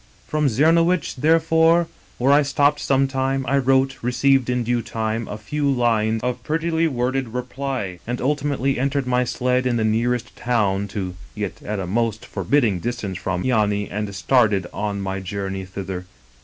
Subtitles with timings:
[0.27, 1.85] "From Czemowicz, therefore,
[2.17, 6.41] where I stopped some time, I wrote, received in due time a few lines of
[6.43, 11.77] prettily worded reply, and ultimately entered my sled in the nearest town to, yet at
[11.79, 16.07] a most forbidding distance from, Yany, and started on my journey thither.